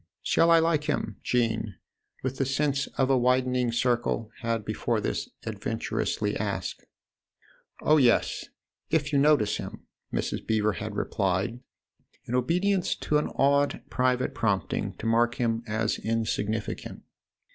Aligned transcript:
"Shall 0.33 0.49
I 0.49 0.57
like 0.57 0.85
him?" 0.85 1.17
Jean, 1.31 1.75
with 2.23 2.37
the 2.37 2.45
sense 2.47 2.87
of 2.97 3.11
a 3.11 3.17
widening 3.19 3.71
circle, 3.71 4.31
had, 4.39 4.65
before 4.65 4.99
this, 4.99 5.29
adventurously 5.45 6.35
asked." 6.37 6.83
Oh, 7.83 7.97
yes, 7.97 8.45
if 8.89 9.13
you 9.13 9.19
notice 9.19 9.57
him!" 9.57 9.83
Mrs. 10.11 10.43
Beever 10.47 10.73
had 10.73 10.95
replied 10.95 11.59
in 12.25 12.33
obedience 12.33 12.95
to 12.95 13.19
an 13.19 13.27
odd 13.35 13.83
private 13.91 14.33
prompting 14.33 14.95
to 14.97 15.05
mark 15.05 15.35
him 15.35 15.61
as 15.67 15.99
insignificant. 15.99 17.03